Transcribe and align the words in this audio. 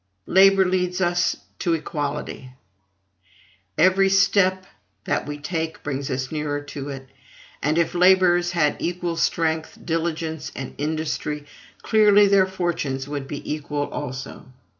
Labor 0.25 0.65
leads 0.65 0.99
us 0.99 1.35
to 1.59 1.75
equality. 1.75 2.49
Every 3.77 4.09
step 4.09 4.65
that 5.03 5.27
we 5.27 5.37
take 5.37 5.83
brings 5.83 6.09
us 6.09 6.31
nearer 6.31 6.59
to 6.59 6.89
it; 6.89 7.07
and 7.61 7.77
if 7.77 7.93
laborers 7.93 8.49
had 8.53 8.77
equal 8.79 9.15
strength, 9.15 9.77
diligence, 9.85 10.51
and 10.55 10.73
industry, 10.79 11.45
clearly 11.83 12.25
their 12.25 12.47
fortunes 12.47 13.07
would 13.07 13.27
be 13.27 13.47
equal 13.53 13.89
also. 13.91 14.47